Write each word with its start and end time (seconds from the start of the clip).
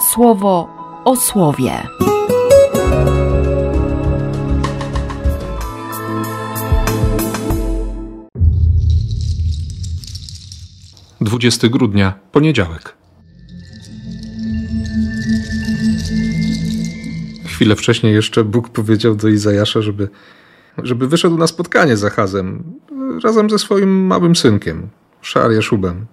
słowo 0.00 0.68
o 1.04 1.16
słowie. 1.16 1.72
Dwudziesty 11.20 11.70
grudnia, 11.70 12.14
poniedziałek. 12.32 12.96
Chwilę 17.46 17.76
wcześniej 17.76 18.14
jeszcze 18.14 18.44
Bóg 18.44 18.68
powiedział 18.68 19.14
do 19.14 19.28
Izajasza, 19.28 19.82
żeby, 19.82 20.08
żeby 20.78 21.08
wyszedł 21.08 21.38
na 21.38 21.46
spotkanie 21.46 21.96
z 21.96 22.04
Achazem 22.04 22.64
razem 23.24 23.50
ze 23.50 23.58
swoim 23.58 24.06
małym 24.06 24.36
synkiem, 24.36 24.88
Szariaszubem. 25.22 26.06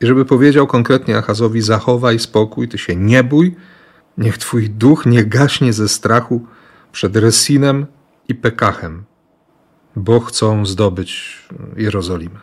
I 0.00 0.06
żeby 0.06 0.24
powiedział 0.24 0.66
konkretnie 0.66 1.18
Achazowi: 1.18 1.60
Zachowaj 1.60 2.18
spokój, 2.18 2.68
ty 2.68 2.78
się 2.78 2.96
nie 2.96 3.24
bój, 3.24 3.56
niech 4.18 4.38
twój 4.38 4.70
duch 4.70 5.06
nie 5.06 5.24
gaśnie 5.24 5.72
ze 5.72 5.88
strachu 5.88 6.46
przed 6.92 7.16
Resinem 7.16 7.86
i 8.28 8.34
Pekachem, 8.34 9.04
bo 9.96 10.20
chcą 10.20 10.66
zdobyć 10.66 11.42
Jerozolimę. 11.76 12.40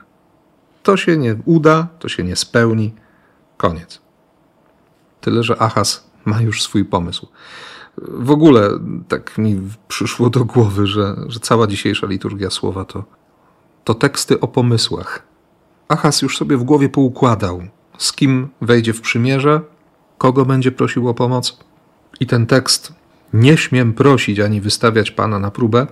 To 0.84 0.98
się 0.98 1.18
nie 1.18 1.36
uda, 1.46 1.88
to 2.00 2.10
się 2.10 2.24
nie 2.24 2.36
spełni. 2.36 2.94
Koniec. 3.58 4.02
Tyle, 5.22 5.44
że 5.44 5.62
Achaz 5.62 6.10
ma 6.26 6.42
już 6.42 6.64
swój 6.64 6.86
pomysł. 6.86 7.28
W 7.98 8.32
ogóle 8.32 8.70
tak 9.08 9.38
mi 9.38 9.62
przyszło 9.88 10.30
do 10.30 10.46
głowy, 10.46 10.88
że, 10.88 11.16
że 11.28 11.40
cała 11.40 11.68
dzisiejsza 11.68 12.08
liturgia 12.08 12.50
słowa 12.50 12.86
to, 12.86 13.04
to 13.84 13.94
teksty 13.94 14.40
o 14.40 14.48
pomysłach. 14.48 15.33
Achaz 15.88 16.22
już 16.22 16.38
sobie 16.38 16.58
w 16.58 16.64
głowie 16.64 16.90
poukładał, 16.90 17.62
z 17.98 18.14
kim 18.14 18.50
wejdzie 18.62 18.94
w 18.94 19.02
przymierze, 19.02 19.62
kogo 20.18 20.46
będzie 20.46 20.72
prosił 20.72 21.10
o 21.10 21.14
pomoc. 21.14 21.60
I 22.20 22.28
ten 22.28 22.46
tekst, 22.46 22.94
nie 23.34 23.58
śmiem 23.58 23.94
prosić 23.94 24.40
ani 24.40 24.62
wystawiać 24.62 25.12
Pana 25.12 25.40
na 25.40 25.52
próbę, 25.52 25.88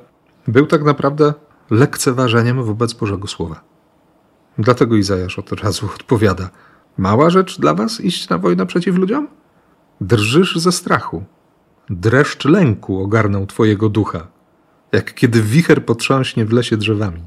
był 0.48 0.68
tak 0.68 0.84
naprawdę 0.84 1.34
lekceważeniem 1.70 2.64
wobec 2.64 2.94
Bożego 2.94 3.28
Słowa. 3.28 3.62
Dlatego 4.58 4.96
Izajasz 4.96 5.40
od 5.40 5.52
razu 5.52 5.86
odpowiada: 5.96 6.50
Mała 6.98 7.30
rzecz 7.30 7.60
dla 7.60 7.74
was 7.74 8.02
iść 8.02 8.30
na 8.30 8.38
wojnę 8.38 8.66
przeciw 8.66 8.96
ludziom? 8.96 9.28
Drżysz 10.02 10.56
ze 10.56 10.72
strachu. 10.72 11.24
Dreszcz 11.90 12.46
lęku 12.46 13.04
ogarnął 13.04 13.46
twojego 13.46 13.90
ducha, 13.90 14.28
jak 14.92 15.14
kiedy 15.14 15.42
wicher 15.42 15.86
potrząśnie 15.86 16.46
w 16.46 16.54
lesie 16.54 16.78
drzewami. 16.78 17.22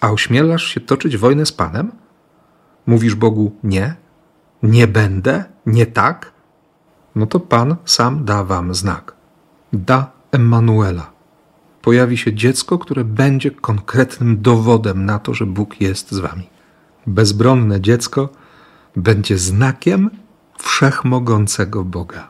A 0.00 0.10
ośmielasz 0.12 0.64
się 0.64 0.80
toczyć 0.80 1.16
wojnę 1.16 1.46
z 1.46 1.52
Panem? 1.52 1.92
Mówisz 2.86 3.14
Bogu 3.14 3.52
nie? 3.64 3.94
Nie 4.62 4.86
będę? 4.86 5.44
Nie 5.66 5.86
tak? 5.86 6.32
No 7.14 7.26
to 7.26 7.40
Pan 7.40 7.76
sam 7.84 8.24
da 8.24 8.44
wam 8.44 8.74
znak. 8.74 9.14
Da 9.72 10.10
Emanuela. 10.32 11.10
Pojawi 11.82 12.16
się 12.16 12.34
dziecko, 12.34 12.78
które 12.78 13.04
będzie 13.04 13.50
konkretnym 13.50 14.42
dowodem 14.42 15.06
na 15.06 15.18
to, 15.18 15.34
że 15.34 15.46
Bóg 15.46 15.80
jest 15.80 16.12
z 16.12 16.18
wami. 16.18 16.48
Bezbronne 17.06 17.80
dziecko 17.80 18.28
będzie 18.96 19.38
znakiem 19.38 20.10
wszechmogącego 20.58 21.84
Boga. 21.84 22.28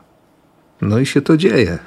No 0.81 0.99
i 0.99 1.05
się 1.05 1.21
to 1.21 1.37
dzieje. 1.37 1.79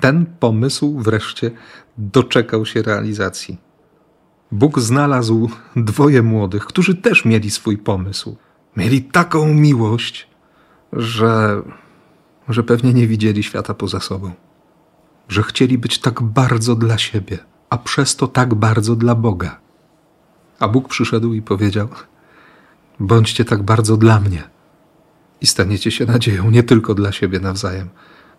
Ten 0.00 0.26
pomysł 0.40 0.98
wreszcie 0.98 1.50
doczekał 1.98 2.66
się 2.66 2.82
realizacji. 2.82 3.65
Bóg 4.52 4.80
znalazł 4.80 5.50
dwoje 5.76 6.22
młodych, 6.22 6.66
którzy 6.66 6.94
też 6.94 7.24
mieli 7.24 7.50
swój 7.50 7.78
pomysł. 7.78 8.36
Mieli 8.76 9.02
taką 9.02 9.54
miłość, 9.54 10.28
że, 10.92 11.62
że 12.48 12.62
pewnie 12.62 12.94
nie 12.94 13.06
widzieli 13.06 13.42
świata 13.42 13.74
poza 13.74 14.00
sobą. 14.00 14.32
Że 15.28 15.42
chcieli 15.42 15.78
być 15.78 15.98
tak 15.98 16.22
bardzo 16.22 16.74
dla 16.74 16.98
siebie, 16.98 17.38
a 17.70 17.78
przez 17.78 18.16
to 18.16 18.28
tak 18.28 18.54
bardzo 18.54 18.96
dla 18.96 19.14
Boga. 19.14 19.60
A 20.60 20.68
Bóg 20.68 20.88
przyszedł 20.88 21.32
i 21.32 21.42
powiedział: 21.42 21.88
Bądźcie 23.00 23.44
tak 23.44 23.62
bardzo 23.62 23.96
dla 23.96 24.20
mnie. 24.20 24.42
I 25.40 25.46
staniecie 25.46 25.90
się 25.90 26.06
nadzieją 26.06 26.50
nie 26.50 26.62
tylko 26.62 26.94
dla 26.94 27.12
siebie 27.12 27.40
nawzajem, 27.40 27.88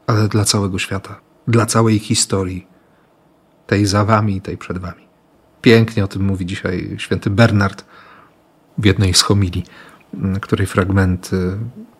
ale 0.07 0.27
dla 0.27 0.45
całego 0.45 0.79
świata, 0.79 1.19
dla 1.47 1.65
całej 1.65 1.99
historii, 1.99 2.67
tej 3.67 3.85
za 3.85 4.05
wami 4.05 4.35
i 4.35 4.41
tej 4.41 4.57
przed 4.57 4.77
wami. 4.77 5.06
Pięknie 5.61 6.03
o 6.03 6.07
tym 6.07 6.21
mówi 6.25 6.45
dzisiaj 6.45 6.95
święty 6.97 7.29
Bernard 7.29 7.85
w 8.77 8.85
jednej 8.85 9.13
z 9.13 9.21
homilii, 9.21 9.65
której 10.41 10.67
fragmenty 10.67 11.57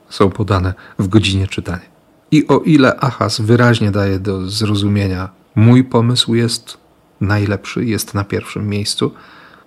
są 0.09 0.29
podane 0.29 0.73
w 0.99 1.07
godzinie 1.07 1.47
czytania. 1.47 1.97
I 2.31 2.47
o 2.47 2.59
ile 2.59 2.99
Achaz 2.99 3.41
wyraźnie 3.41 3.91
daje 3.91 4.19
do 4.19 4.49
zrozumienia, 4.49 5.29
mój 5.55 5.83
pomysł 5.83 6.35
jest 6.35 6.77
najlepszy, 7.21 7.85
jest 7.85 8.13
na 8.13 8.23
pierwszym 8.23 8.69
miejscu, 8.69 9.11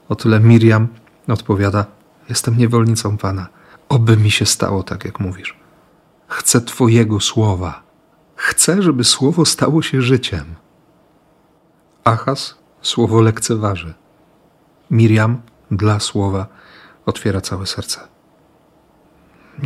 o 0.09 0.15
tyle 0.15 0.41
Miriam 0.41 0.89
odpowiada, 1.29 1.87
jestem 2.29 2.59
niewolnicą 2.59 3.17
Pana. 3.17 3.49
Oby 3.89 4.17
mi 4.17 4.31
się 4.31 4.47
stało 4.47 4.83
tak, 4.83 5.05
jak 5.05 5.21
mówisz. 5.21 5.57
Chcę 6.29 6.61
Twojego 6.61 7.21
słowa. 7.21 7.83
Chcę, 8.37 8.83
żeby 8.83 9.05
słowo 9.05 9.45
stało 9.45 9.83
się 9.83 10.03
życiem. 10.03 10.45
Achaz 12.05 12.60
słowo 12.83 13.21
lekceważy. 13.21 13.95
Miriam 14.91 15.43
dla 15.71 16.01
słowa 16.01 16.47
otwiera 17.07 17.41
całe 17.41 17.67
serce. 17.67 18.01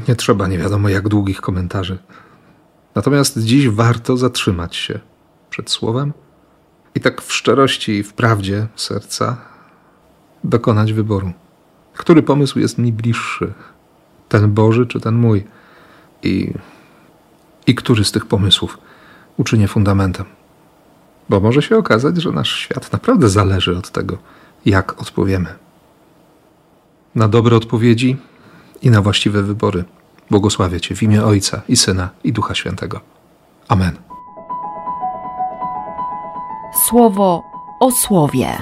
Nie 0.08 0.16
trzeba 0.16 0.46
nie 0.46 0.58
wiadomo 0.58 0.88
jak 0.88 1.08
długich 1.08 1.40
komentarzy. 1.40 1.98
Natomiast 2.94 3.38
dziś 3.38 3.68
warto 3.68 4.16
zatrzymać 4.16 4.76
się 4.76 5.00
przed 5.50 5.70
słowem 5.70 6.12
i 6.94 7.00
tak 7.00 7.22
w 7.22 7.32
szczerości 7.32 7.92
i 7.92 8.02
w 8.02 8.12
prawdzie 8.12 8.66
serca 8.76 9.36
dokonać 10.44 10.92
wyboru. 10.92 11.32
Który 11.94 12.22
pomysł 12.22 12.58
jest 12.58 12.78
mi 12.78 12.92
bliższy? 12.92 13.52
Ten 14.28 14.52
Boży 14.52 14.86
czy 14.86 15.00
ten 15.00 15.14
mój? 15.14 15.44
I, 16.22 16.52
i 17.66 17.74
który 17.74 18.04
z 18.04 18.12
tych 18.12 18.26
pomysłów 18.26 18.78
uczynię 19.36 19.68
fundamentem? 19.68 20.26
Bo 21.28 21.40
może 21.40 21.62
się 21.62 21.76
okazać, 21.76 22.16
że 22.16 22.30
nasz 22.30 22.52
świat 22.56 22.92
naprawdę 22.92 23.28
zależy 23.28 23.78
od 23.78 23.90
tego, 23.90 24.18
jak 24.66 25.02
odpowiemy. 25.02 25.54
Na 27.14 27.28
dobre 27.28 27.56
odpowiedzi 27.56 28.16
i 28.82 28.90
na 28.90 29.02
właściwe 29.02 29.42
wybory. 29.42 29.84
Błogosławię 30.30 30.80
Cię 30.80 30.94
w 30.96 31.02
imię 31.02 31.24
Ojca 31.24 31.62
i 31.68 31.76
Syna 31.76 32.08
i 32.24 32.32
Ducha 32.32 32.54
Świętego. 32.54 33.00
Amen. 33.68 33.96
Słowo 36.88 37.42
o 37.80 37.90
słowie. 37.90 38.58